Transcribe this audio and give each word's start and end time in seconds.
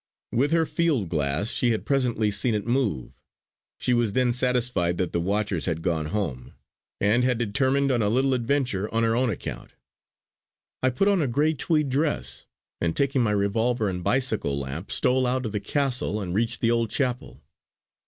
With 0.31 0.51
her 0.51 0.65
field 0.65 1.09
glass 1.09 1.49
she 1.51 1.69
had 1.69 1.85
presently 1.85 2.31
seen 2.31 2.55
it 2.55 2.65
move. 2.65 3.21
She 3.77 3.93
was 3.93 4.13
then 4.13 4.33
satisfied 4.33 4.97
that 4.97 5.13
the 5.13 5.19
watchers 5.21 5.67
had 5.67 5.83
gone 5.83 6.07
home; 6.07 6.53
and 6.99 7.23
had 7.23 7.37
determined 7.37 7.91
on 7.91 8.01
a 8.01 8.09
little 8.09 8.33
adventure 8.33 8.91
on 8.91 9.03
her 9.03 9.15
own 9.15 9.29
account. 9.29 9.73
"I 10.81 10.89
put 10.89 11.07
on 11.07 11.21
a 11.21 11.27
grey 11.27 11.53
tweed 11.53 11.89
dress, 11.89 12.47
and 12.81 12.95
taking 12.97 13.21
my 13.21 13.29
revolver 13.29 13.87
and 13.91 14.03
bicycle 14.03 14.57
lamp, 14.57 14.91
stole 14.91 15.27
out 15.27 15.45
of 15.45 15.51
the 15.51 15.59
castle 15.59 16.19
and 16.19 16.33
reached 16.33 16.61
the 16.61 16.71
old 16.71 16.89
chapel. 16.89 17.43